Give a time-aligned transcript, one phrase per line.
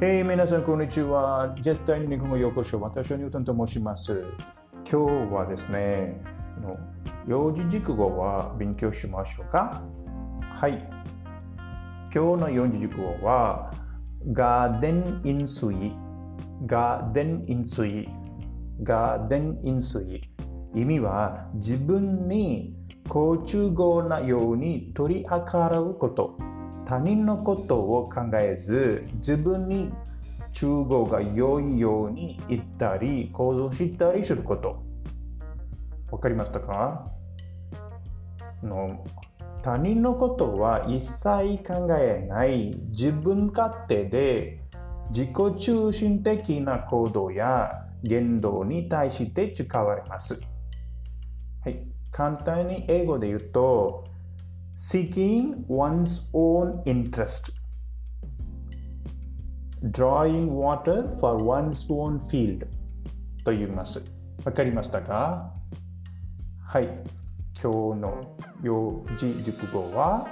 [0.00, 1.54] Hey 皆さんこんにちは。
[1.60, 2.80] 絶対に日本語ようこそ。
[2.80, 4.24] 私はニュートンと申します。
[4.90, 6.18] 今日はですね、
[6.56, 6.78] あの
[7.28, 9.82] 幼児熟語は勉強しましょうか？
[10.54, 10.88] はい。
[12.14, 13.74] 今日の幼児熟語は、
[14.32, 15.92] ガーデン飲水、
[16.64, 18.08] ガーデン飲水、
[18.82, 20.22] ガーデン飲水。
[20.74, 22.74] 意味は自分に
[23.06, 26.38] 好都合なように取り計らうこと。
[26.90, 29.92] 他人のことを考えず自分に
[30.52, 34.82] 都合が良いように言ったり行動したりすること。
[36.10, 37.08] わかりましたか？
[38.64, 39.06] の
[39.62, 44.64] 他人のことは一切考えない自分勝手で
[45.12, 45.30] 自己
[45.60, 50.40] 中心的な行動や言動に対して使われます。
[51.64, 54.09] はい、簡単に英語で言うと
[54.80, 57.50] seeking one's own interest,
[59.90, 62.66] drawing water for one's own field
[63.44, 64.02] と言います。
[64.42, 65.52] わかりましたか？
[66.66, 66.86] はい。
[67.62, 70.26] 今日の幼児熟語は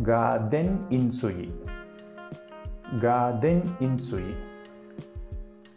[0.00, 1.52] ガーデン飲水
[3.00, 4.22] ガーデン飲水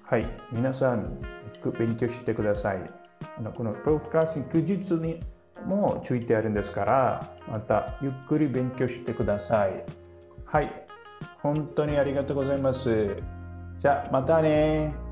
[0.03, 0.27] はい。
[0.51, 1.19] 皆さん、
[1.79, 2.87] 勉強してください。
[3.39, 5.23] あのこのプロキャスティング休日に
[5.65, 9.83] もついてあるんですから、またゆっくり勉強してください。
[10.45, 10.85] はい。
[11.41, 13.15] 本当にありがとうございます。
[13.79, 15.08] じゃあ、またね